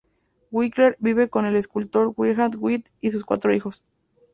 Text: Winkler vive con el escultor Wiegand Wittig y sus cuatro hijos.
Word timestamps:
Winkler 0.49 0.97
vive 0.99 1.29
con 1.29 1.45
el 1.45 1.55
escultor 1.55 2.15
Wiegand 2.17 2.55
Wittig 2.55 2.91
y 3.01 3.11
sus 3.11 3.23
cuatro 3.23 3.53
hijos. 3.53 3.83